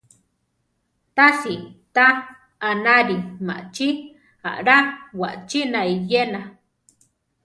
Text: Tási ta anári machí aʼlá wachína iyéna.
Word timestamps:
Tási 1.15 1.55
ta 1.95 2.05
anári 2.69 3.17
machí 3.45 3.87
aʼlá 4.49 4.75
wachína 5.19 5.79
iyéna. 5.95 6.41